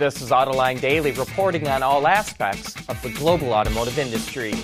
This 0.00 0.22
is 0.22 0.30
Autoline 0.30 0.80
Daily 0.80 1.12
reporting 1.12 1.68
on 1.68 1.82
all 1.82 2.06
aspects 2.06 2.74
of 2.88 3.02
the 3.02 3.10
global 3.10 3.52
automotive 3.52 3.98
industry. 3.98 4.54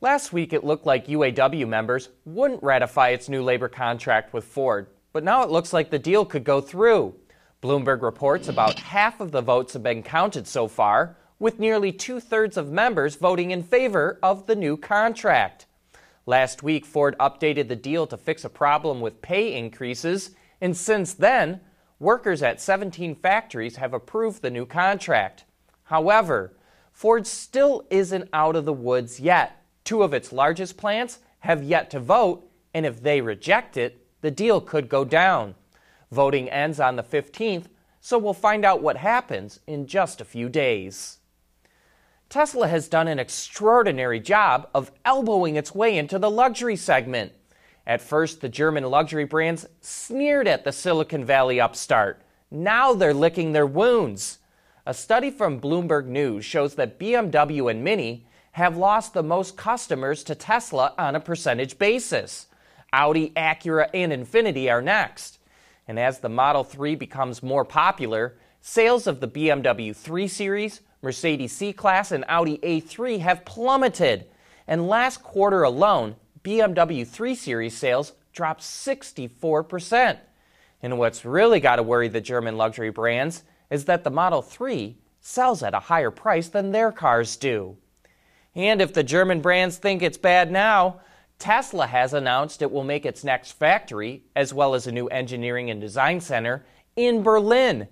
Last 0.00 0.32
week, 0.32 0.52
it 0.52 0.62
looked 0.62 0.86
like 0.86 1.08
UAW 1.08 1.66
members 1.66 2.10
wouldn't 2.24 2.62
ratify 2.62 3.08
its 3.08 3.28
new 3.28 3.42
labor 3.42 3.68
contract 3.68 4.32
with 4.32 4.44
Ford, 4.44 4.86
but 5.12 5.24
now 5.24 5.42
it 5.42 5.50
looks 5.50 5.72
like 5.72 5.90
the 5.90 5.98
deal 5.98 6.24
could 6.24 6.44
go 6.44 6.60
through. 6.60 7.16
Bloomberg 7.60 8.02
reports 8.02 8.46
about 8.46 8.78
half 8.78 9.20
of 9.20 9.32
the 9.32 9.42
votes 9.42 9.72
have 9.72 9.82
been 9.82 10.04
counted 10.04 10.46
so 10.46 10.68
far, 10.68 11.16
with 11.40 11.58
nearly 11.58 11.90
two 11.90 12.20
thirds 12.20 12.56
of 12.56 12.70
members 12.70 13.16
voting 13.16 13.50
in 13.50 13.64
favor 13.64 14.20
of 14.22 14.46
the 14.46 14.54
new 14.54 14.76
contract. 14.76 15.66
Last 16.24 16.62
week, 16.62 16.86
Ford 16.86 17.16
updated 17.18 17.66
the 17.66 17.74
deal 17.74 18.06
to 18.06 18.16
fix 18.16 18.44
a 18.44 18.48
problem 18.48 19.00
with 19.00 19.20
pay 19.22 19.54
increases, 19.54 20.36
and 20.60 20.76
since 20.76 21.14
then, 21.14 21.62
workers 21.98 22.42
at 22.42 22.60
17 22.60 23.14
factories 23.16 23.76
have 23.76 23.94
approved 23.94 24.42
the 24.42 24.50
new 24.50 24.66
contract. 24.66 25.44
However, 25.84 26.52
Ford 26.92 27.26
still 27.26 27.84
isn't 27.90 28.28
out 28.32 28.56
of 28.56 28.64
the 28.64 28.72
woods 28.72 29.20
yet. 29.20 29.62
Two 29.84 30.02
of 30.02 30.14
its 30.14 30.32
largest 30.32 30.76
plants 30.76 31.18
have 31.40 31.62
yet 31.62 31.90
to 31.90 32.00
vote, 32.00 32.50
and 32.74 32.84
if 32.84 33.02
they 33.02 33.20
reject 33.20 33.76
it, 33.76 34.06
the 34.20 34.30
deal 34.30 34.60
could 34.60 34.88
go 34.88 35.04
down. 35.04 35.54
Voting 36.10 36.48
ends 36.48 36.80
on 36.80 36.96
the 36.96 37.02
15th, 37.02 37.66
so 38.00 38.18
we'll 38.18 38.34
find 38.34 38.64
out 38.64 38.82
what 38.82 38.96
happens 38.96 39.60
in 39.66 39.86
just 39.86 40.20
a 40.20 40.24
few 40.24 40.48
days. 40.48 41.18
Tesla 42.28 42.66
has 42.66 42.88
done 42.88 43.08
an 43.08 43.18
extraordinary 43.18 44.18
job 44.18 44.68
of 44.74 44.90
elbowing 45.04 45.56
its 45.56 45.74
way 45.74 45.96
into 45.96 46.18
the 46.18 46.30
luxury 46.30 46.76
segment. 46.76 47.32
At 47.86 48.02
first, 48.02 48.40
the 48.40 48.48
German 48.48 48.84
luxury 48.84 49.24
brands 49.24 49.66
sneered 49.80 50.48
at 50.48 50.64
the 50.64 50.72
Silicon 50.72 51.24
Valley 51.24 51.60
upstart. 51.60 52.20
Now 52.50 52.92
they're 52.92 53.14
licking 53.14 53.52
their 53.52 53.66
wounds. 53.66 54.38
A 54.84 54.92
study 54.92 55.30
from 55.30 55.60
Bloomberg 55.60 56.06
News 56.06 56.44
shows 56.44 56.74
that 56.74 56.98
BMW 56.98 57.70
and 57.70 57.84
Mini 57.84 58.26
have 58.52 58.76
lost 58.76 59.14
the 59.14 59.22
most 59.22 59.56
customers 59.56 60.24
to 60.24 60.34
Tesla 60.34 60.94
on 60.98 61.14
a 61.14 61.20
percentage 61.20 61.78
basis. 61.78 62.46
Audi, 62.92 63.30
Acura, 63.36 63.88
and 63.92 64.12
Infiniti 64.12 64.70
are 64.70 64.82
next. 64.82 65.38
And 65.86 65.98
as 65.98 66.18
the 66.18 66.28
Model 66.28 66.64
3 66.64 66.96
becomes 66.96 67.42
more 67.42 67.64
popular, 67.64 68.36
sales 68.60 69.06
of 69.06 69.20
the 69.20 69.28
BMW 69.28 69.94
3 69.94 70.26
Series, 70.26 70.80
Mercedes 71.02 71.52
C 71.52 71.72
Class, 71.72 72.10
and 72.10 72.24
Audi 72.26 72.58
A3 72.58 73.20
have 73.20 73.44
plummeted. 73.44 74.26
And 74.66 74.88
last 74.88 75.22
quarter 75.22 75.62
alone, 75.62 76.16
BMW 76.46 77.04
3 77.04 77.34
Series 77.34 77.76
sales 77.76 78.12
dropped 78.32 78.60
64%. 78.60 80.18
And 80.80 80.96
what's 80.96 81.24
really 81.24 81.58
got 81.58 81.76
to 81.76 81.82
worry 81.82 82.06
the 82.06 82.20
German 82.20 82.56
luxury 82.56 82.90
brands 82.90 83.42
is 83.68 83.86
that 83.86 84.04
the 84.04 84.10
Model 84.10 84.42
3 84.42 84.96
sells 85.20 85.64
at 85.64 85.74
a 85.74 85.80
higher 85.80 86.12
price 86.12 86.48
than 86.48 86.70
their 86.70 86.92
cars 86.92 87.34
do. 87.36 87.76
And 88.54 88.80
if 88.80 88.94
the 88.94 89.02
German 89.02 89.40
brands 89.40 89.76
think 89.76 90.02
it's 90.02 90.18
bad 90.18 90.52
now, 90.52 91.00
Tesla 91.40 91.88
has 91.88 92.14
announced 92.14 92.62
it 92.62 92.70
will 92.70 92.84
make 92.84 93.04
its 93.04 93.24
next 93.24 93.50
factory, 93.52 94.22
as 94.36 94.54
well 94.54 94.74
as 94.74 94.86
a 94.86 94.92
new 94.92 95.08
engineering 95.08 95.68
and 95.68 95.80
design 95.80 96.20
center, 96.20 96.64
in 96.94 97.24
Berlin. 97.24 97.88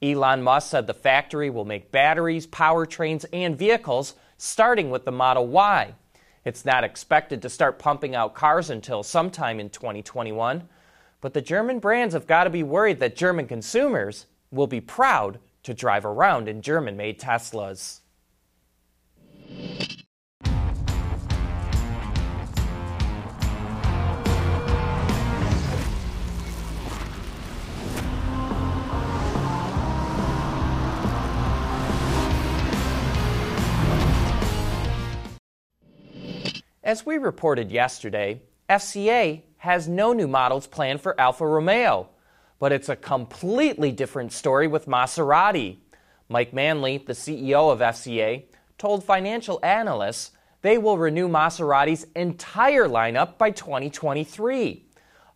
Elon 0.00 0.42
Musk 0.42 0.70
said 0.70 0.86
the 0.86 0.94
factory 0.94 1.50
will 1.50 1.66
make 1.66 1.92
batteries, 1.92 2.46
powertrains, 2.46 3.26
and 3.34 3.58
vehicles, 3.58 4.14
starting 4.38 4.88
with 4.88 5.04
the 5.04 5.12
Model 5.12 5.46
Y. 5.46 5.94
It's 6.44 6.64
not 6.64 6.84
expected 6.84 7.42
to 7.42 7.48
start 7.48 7.78
pumping 7.78 8.14
out 8.14 8.34
cars 8.34 8.70
until 8.70 9.02
sometime 9.02 9.60
in 9.60 9.70
2021, 9.70 10.68
but 11.20 11.34
the 11.34 11.40
German 11.40 11.78
brands 11.78 12.14
have 12.14 12.26
got 12.26 12.44
to 12.44 12.50
be 12.50 12.62
worried 12.62 13.00
that 13.00 13.16
German 13.16 13.46
consumers 13.46 14.26
will 14.50 14.66
be 14.66 14.80
proud 14.80 15.38
to 15.64 15.74
drive 15.74 16.04
around 16.04 16.48
in 16.48 16.62
German 16.62 16.96
made 16.96 17.20
Teslas. 17.20 18.00
As 36.88 37.04
we 37.04 37.18
reported 37.18 37.70
yesterday, 37.70 38.40
FCA 38.70 39.42
has 39.58 39.88
no 39.88 40.14
new 40.14 40.26
models 40.26 40.66
planned 40.66 41.02
for 41.02 41.20
Alfa 41.20 41.46
Romeo, 41.46 42.08
but 42.58 42.72
it's 42.72 42.88
a 42.88 42.96
completely 42.96 43.92
different 43.92 44.32
story 44.32 44.66
with 44.66 44.86
Maserati. 44.86 45.76
Mike 46.30 46.54
Manley, 46.54 46.96
the 46.96 47.12
CEO 47.12 47.70
of 47.70 47.80
FCA, 47.80 48.44
told 48.78 49.04
financial 49.04 49.60
analysts 49.62 50.30
they 50.62 50.78
will 50.78 50.96
renew 50.96 51.28
Maserati's 51.28 52.06
entire 52.16 52.88
lineup 52.88 53.36
by 53.36 53.50
2023. 53.50 54.86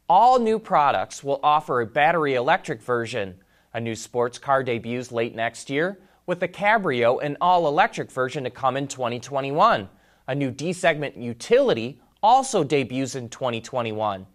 All 0.08 0.38
new 0.38 0.58
products 0.58 1.22
will 1.22 1.38
offer 1.42 1.82
a 1.82 1.86
battery 1.86 2.32
electric 2.32 2.80
version. 2.80 3.34
A 3.74 3.80
new 3.80 3.94
sports 3.94 4.38
car 4.38 4.62
debuts 4.62 5.12
late 5.12 5.34
next 5.34 5.68
year, 5.68 6.00
with 6.24 6.42
a 6.42 6.48
Cabrio 6.48 7.18
and 7.22 7.36
all 7.42 7.68
electric 7.68 8.10
version 8.10 8.44
to 8.44 8.50
come 8.50 8.78
in 8.78 8.88
2021 8.88 9.90
a 10.26 10.34
new 10.34 10.50
D 10.50 10.72
segment 10.72 11.16
utility, 11.16 12.00
also 12.22 12.62
debuts 12.64 13.14
in 13.14 13.28
2021. 13.28 14.26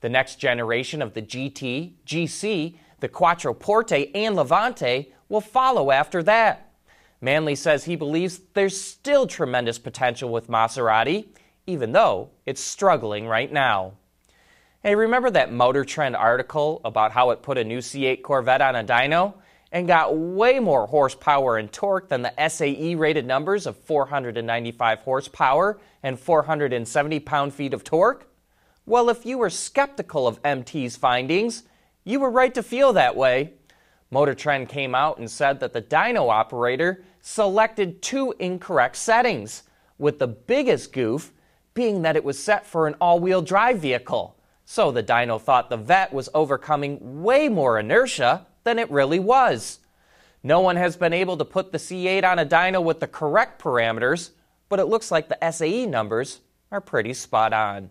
The 0.00 0.08
next 0.08 0.36
generation 0.36 1.02
of 1.02 1.14
the 1.14 1.22
GT, 1.22 1.92
GC, 2.06 2.76
the 3.00 3.08
Quattroporte, 3.08 4.10
and 4.14 4.36
Levante 4.36 5.12
will 5.28 5.40
follow 5.40 5.90
after 5.90 6.22
that. 6.22 6.70
Manley 7.20 7.54
says 7.54 7.84
he 7.84 7.96
believes 7.96 8.40
there's 8.54 8.78
still 8.78 9.26
tremendous 9.26 9.78
potential 9.78 10.30
with 10.30 10.48
Maserati, 10.48 11.28
even 11.66 11.92
though 11.92 12.30
it's 12.46 12.60
struggling 12.60 13.26
right 13.26 13.52
now. 13.52 13.92
Hey, 14.82 14.96
remember 14.96 15.30
that 15.30 15.52
Motor 15.52 15.84
Trend 15.84 16.16
article 16.16 16.80
about 16.84 17.12
how 17.12 17.30
it 17.30 17.42
put 17.42 17.58
a 17.58 17.62
new 17.62 17.78
C8 17.78 18.22
Corvette 18.22 18.60
on 18.60 18.74
a 18.74 18.82
dyno? 18.82 19.34
And 19.72 19.88
got 19.88 20.16
way 20.16 20.60
more 20.60 20.86
horsepower 20.86 21.56
and 21.56 21.72
torque 21.72 22.08
than 22.08 22.22
the 22.22 22.48
SAE 22.48 22.94
rated 22.94 23.26
numbers 23.26 23.66
of 23.66 23.76
495 23.78 25.00
horsepower 25.00 25.80
and 26.02 26.20
470 26.20 27.20
pound 27.20 27.54
feet 27.54 27.72
of 27.72 27.82
torque? 27.82 28.28
Well, 28.84 29.08
if 29.08 29.24
you 29.24 29.38
were 29.38 29.50
skeptical 29.50 30.28
of 30.28 30.42
MT's 30.42 30.96
findings, 30.96 31.62
you 32.04 32.20
were 32.20 32.30
right 32.30 32.52
to 32.54 32.62
feel 32.62 32.92
that 32.92 33.16
way. 33.16 33.54
Motor 34.10 34.34
Trend 34.34 34.68
came 34.68 34.94
out 34.94 35.18
and 35.18 35.30
said 35.30 35.58
that 35.60 35.72
the 35.72 35.80
dyno 35.80 36.30
operator 36.30 37.02
selected 37.22 38.02
two 38.02 38.34
incorrect 38.38 38.96
settings, 38.96 39.62
with 39.96 40.18
the 40.18 40.26
biggest 40.26 40.92
goof 40.92 41.32
being 41.74 42.02
that 42.02 42.16
it 42.16 42.24
was 42.24 42.42
set 42.42 42.66
for 42.66 42.86
an 42.86 42.94
all 43.00 43.20
wheel 43.20 43.40
drive 43.40 43.78
vehicle. 43.78 44.36
So 44.64 44.90
the 44.90 45.02
dyno 45.02 45.40
thought 45.40 45.70
the 45.70 45.76
Vette 45.76 46.12
was 46.12 46.28
overcoming 46.34 47.22
way 47.22 47.48
more 47.48 47.78
inertia 47.78 48.46
than 48.64 48.78
it 48.78 48.90
really 48.90 49.18
was. 49.18 49.78
No 50.42 50.60
one 50.60 50.76
has 50.76 50.96
been 50.96 51.12
able 51.12 51.36
to 51.36 51.44
put 51.44 51.72
the 51.72 51.78
C8 51.78 52.24
on 52.24 52.38
a 52.38 52.46
dyno 52.46 52.82
with 52.82 53.00
the 53.00 53.06
correct 53.06 53.62
parameters, 53.62 54.30
but 54.68 54.80
it 54.80 54.86
looks 54.86 55.10
like 55.10 55.28
the 55.28 55.50
SAE 55.50 55.86
numbers 55.86 56.40
are 56.70 56.80
pretty 56.80 57.14
spot 57.14 57.52
on. 57.52 57.90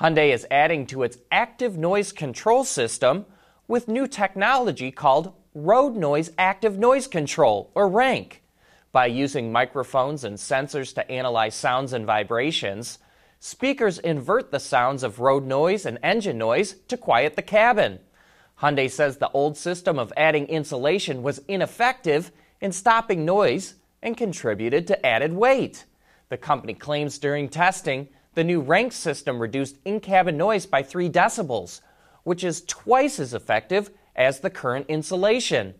Hyundai 0.00 0.32
is 0.32 0.46
adding 0.50 0.86
to 0.86 1.02
its 1.02 1.18
active 1.30 1.76
noise 1.76 2.12
control 2.12 2.64
system 2.64 3.26
with 3.66 3.88
new 3.88 4.06
technology 4.06 4.90
called 4.90 5.32
Road 5.54 5.96
Noise 5.96 6.30
Active 6.38 6.78
Noise 6.78 7.06
Control, 7.06 7.70
or 7.74 7.88
RANC. 7.88 8.40
By 8.90 9.06
using 9.06 9.52
microphones 9.52 10.24
and 10.24 10.36
sensors 10.36 10.94
to 10.94 11.10
analyze 11.10 11.54
sounds 11.54 11.92
and 11.92 12.06
vibrations, 12.06 12.98
speakers 13.38 13.98
invert 13.98 14.50
the 14.50 14.60
sounds 14.60 15.02
of 15.02 15.20
road 15.20 15.44
noise 15.46 15.86
and 15.86 15.98
engine 16.02 16.38
noise 16.38 16.76
to 16.88 16.96
quiet 16.96 17.36
the 17.36 17.42
cabin. 17.42 18.00
Hyundai 18.62 18.88
says 18.88 19.16
the 19.16 19.30
old 19.32 19.56
system 19.56 19.98
of 19.98 20.12
adding 20.16 20.46
insulation 20.46 21.24
was 21.24 21.42
ineffective 21.48 22.30
in 22.60 22.70
stopping 22.70 23.24
noise 23.24 23.74
and 24.00 24.16
contributed 24.16 24.86
to 24.86 25.04
added 25.04 25.32
weight. 25.32 25.84
The 26.28 26.36
company 26.36 26.74
claims 26.74 27.18
during 27.18 27.48
testing, 27.48 28.08
the 28.34 28.44
new 28.44 28.60
RANC 28.60 28.92
system 28.92 29.40
reduced 29.40 29.78
in 29.84 29.98
cabin 29.98 30.36
noise 30.36 30.64
by 30.64 30.84
3 30.84 31.10
decibels, 31.10 31.80
which 32.22 32.44
is 32.44 32.62
twice 32.62 33.18
as 33.18 33.34
effective 33.34 33.90
as 34.14 34.40
the 34.40 34.50
current 34.50 34.86
insulation. 34.88 35.74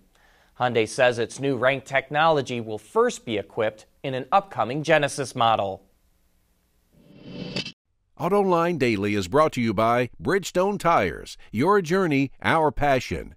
Hyundai 0.58 0.88
says 0.88 1.20
its 1.20 1.38
new 1.38 1.56
RANC 1.56 1.84
technology 1.84 2.60
will 2.60 2.78
first 2.78 3.24
be 3.24 3.38
equipped 3.38 3.86
in 4.02 4.12
an 4.14 4.26
upcoming 4.32 4.82
Genesis 4.82 5.36
model. 5.36 5.84
AutoLine 8.22 8.78
Daily 8.78 9.16
is 9.16 9.26
brought 9.26 9.50
to 9.54 9.60
you 9.60 9.74
by 9.74 10.08
Bridgestone 10.22 10.78
Tires. 10.78 11.36
Your 11.50 11.82
journey, 11.82 12.30
our 12.40 12.70
passion. 12.70 13.34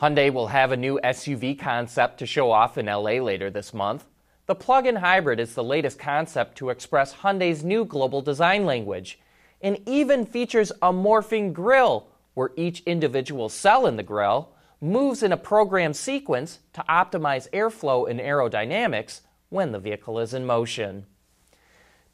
Hyundai 0.00 0.32
will 0.32 0.46
have 0.46 0.70
a 0.70 0.76
new 0.76 1.00
SUV 1.02 1.58
concept 1.58 2.20
to 2.20 2.26
show 2.26 2.52
off 2.52 2.78
in 2.78 2.86
LA 2.86 3.18
later 3.18 3.50
this 3.50 3.74
month. 3.74 4.04
The 4.46 4.54
plug 4.54 4.86
in 4.86 4.94
hybrid 4.94 5.40
is 5.40 5.56
the 5.56 5.64
latest 5.64 5.98
concept 5.98 6.56
to 6.58 6.70
express 6.70 7.12
Hyundai's 7.12 7.64
new 7.64 7.84
global 7.84 8.22
design 8.22 8.66
language 8.66 9.18
and 9.60 9.80
even 9.84 10.24
features 10.24 10.70
a 10.80 10.92
morphing 10.92 11.52
grille 11.52 12.06
where 12.34 12.52
each 12.56 12.84
individual 12.86 13.48
cell 13.48 13.84
in 13.84 13.96
the 13.96 14.04
grille 14.04 14.54
moves 14.80 15.24
in 15.24 15.32
a 15.32 15.36
programmed 15.36 15.96
sequence 15.96 16.60
to 16.72 16.84
optimize 16.88 17.50
airflow 17.50 18.08
and 18.08 18.20
aerodynamics 18.20 19.22
when 19.48 19.72
the 19.72 19.80
vehicle 19.80 20.20
is 20.20 20.32
in 20.32 20.46
motion. 20.46 21.04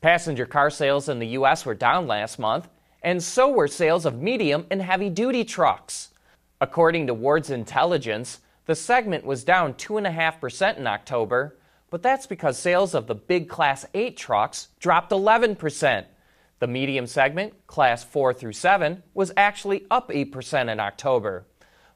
Passenger 0.00 0.46
car 0.46 0.70
sales 0.70 1.08
in 1.08 1.18
the 1.18 1.26
U.S. 1.28 1.66
were 1.66 1.74
down 1.74 2.06
last 2.06 2.38
month, 2.38 2.68
and 3.02 3.20
so 3.20 3.50
were 3.50 3.66
sales 3.66 4.06
of 4.06 4.22
medium 4.22 4.64
and 4.70 4.80
heavy 4.80 5.10
duty 5.10 5.44
trucks. 5.44 6.10
According 6.60 7.08
to 7.08 7.14
Ward's 7.14 7.50
Intelligence, 7.50 8.40
the 8.66 8.76
segment 8.76 9.24
was 9.24 9.42
down 9.42 9.74
2.5% 9.74 10.76
in 10.76 10.86
October, 10.86 11.58
but 11.90 12.02
that's 12.02 12.26
because 12.26 12.56
sales 12.56 12.94
of 12.94 13.08
the 13.08 13.14
big 13.14 13.48
Class 13.48 13.86
8 13.92 14.16
trucks 14.16 14.68
dropped 14.78 15.10
11%. 15.10 16.04
The 16.60 16.66
medium 16.66 17.06
segment, 17.06 17.66
Class 17.66 18.04
4 18.04 18.34
through 18.34 18.52
7, 18.52 19.02
was 19.14 19.32
actually 19.36 19.84
up 19.90 20.10
8% 20.10 20.70
in 20.70 20.78
October. 20.78 21.46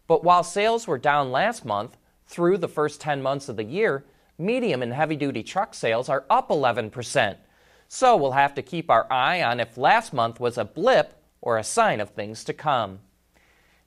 But 0.08 0.25
while 0.25 0.43
sales 0.43 0.88
were 0.88 0.99
down 0.99 1.31
last 1.31 1.64
month, 1.64 1.96
through 2.26 2.58
the 2.58 2.69
first 2.69 3.00
10 3.00 3.22
months 3.22 3.49
of 3.49 3.56
the 3.56 3.64
year, 3.64 4.04
medium 4.38 4.82
and 4.82 4.93
heavy 4.93 5.16
duty 5.16 5.43
truck 5.43 5.75
sales 5.75 6.08
are 6.08 6.25
up 6.31 6.49
11%. 6.49 7.37
So 7.94 8.17
we'll 8.17 8.33
have 8.33 8.55
to 8.55 8.62
keep 8.62 8.91
our 8.91 9.06
eye 9.12 9.43
on 9.43 9.61
if 9.61 9.77
last 9.77 10.15
month 10.15 10.41
was 10.41 10.56
a 10.56 10.65
blip 10.65 11.12
or 11.43 11.59
a 11.59 11.62
sign 11.62 12.00
of 12.00 12.09
things 12.09 12.43
to 12.44 12.55
come. 12.55 13.00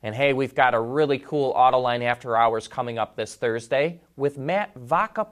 And 0.04 0.14
hey, 0.14 0.32
we've 0.32 0.54
got 0.54 0.76
a 0.76 0.80
really 0.80 1.18
cool 1.18 1.56
Autoline 1.56 2.04
After 2.04 2.38
Hours 2.38 2.68
coming 2.68 3.00
up 3.00 3.16
this 3.16 3.34
Thursday 3.34 4.02
with 4.16 4.38
Matt 4.38 4.76
Vaca 4.76 5.26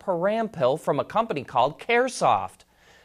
from 0.80 1.00
a 1.00 1.06
company 1.06 1.44
called 1.44 1.80
Caresoft. 1.80 2.64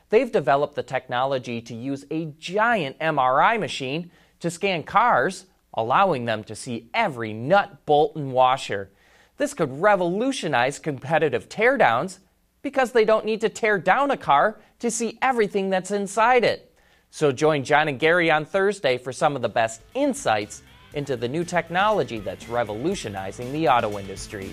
They've 0.09 0.33
developed 0.33 0.75
the 0.75 0.83
technology 0.83 1.61
to 1.61 1.75
use 1.75 2.07
a 2.11 2.33
giant 2.39 2.99
MRI 2.99 3.61
machine 3.61 4.11
to 4.41 4.51
scan 4.51 4.85
cars, 4.85 5.45
allowing 5.75 6.25
them 6.25 6.45
to 6.45 6.57
see 6.57 6.89
every 6.95 7.35
nut, 7.35 7.85
bolt, 7.85 8.17
and 8.17 8.33
washer. 8.33 8.91
This 9.37 9.53
could 9.53 9.83
revolutionize 9.83 10.79
competitive 10.79 11.51
teardowns 11.51 12.21
because 12.63 12.93
they 12.93 13.05
don't 13.05 13.27
need 13.27 13.43
to 13.43 13.51
tear 13.51 13.79
down 13.79 14.11
a 14.11 14.17
car 14.17 14.61
to 14.79 14.91
see 14.91 15.19
everything 15.23 15.71
that's 15.71 15.91
inside 15.91 16.45
it. 16.45 16.75
So 17.11 17.33
join 17.33 17.65
John 17.65 17.89
and 17.89 17.99
Gary 17.99 18.31
on 18.31 18.45
Thursday 18.45 18.99
for 18.99 19.13
some 19.13 19.35
of 19.35 19.43
the 19.43 19.49
best 19.49 19.83
insights 19.95 20.63
into 20.95 21.17
the 21.17 21.29
new 21.29 21.45
technology 21.45 22.19
that's 22.19 22.49
revolutionizing 22.49 23.53
the 23.53 23.69
auto 23.69 23.99
industry. 23.99 24.51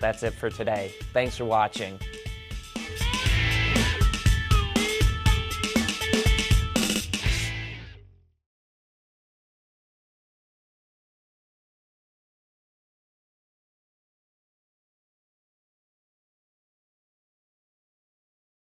That's 0.00 0.22
it 0.22 0.34
for 0.34 0.50
today. 0.50 0.92
Thanks 1.12 1.36
for 1.36 1.44
watching. 1.44 1.98